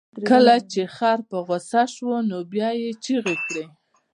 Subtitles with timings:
[0.29, 2.69] کله چې خر په غوسه شي، نو بیا
[3.03, 3.63] چغې وهي.